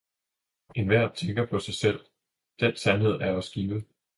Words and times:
Enhver 0.75 1.07
kun 1.07 1.15
tænker 1.15 1.45
på 1.45 1.59
sig 1.59 1.73
selv, 1.73 2.05
den 2.59 2.75
sandhed 2.75 3.11
er 3.11 3.33
os 3.33 3.49
givet 3.51 3.85